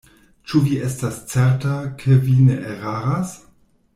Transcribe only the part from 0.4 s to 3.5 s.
Ĉu vi estas certa, ke vi ne eraras?